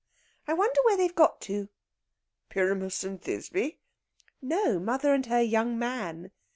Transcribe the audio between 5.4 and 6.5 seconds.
young man....